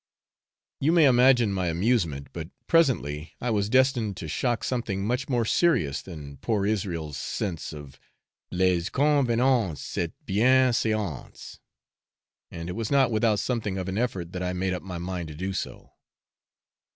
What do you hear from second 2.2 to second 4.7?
but presently I was destined to shock